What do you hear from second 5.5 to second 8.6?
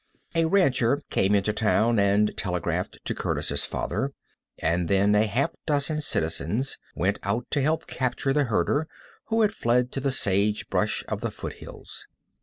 dozen citizens went out to help capture the